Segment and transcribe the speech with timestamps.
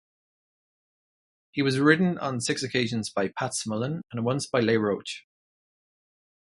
[1.51, 5.27] He was ridden on six occasions by Pat Smullen and once by Leigh Roche.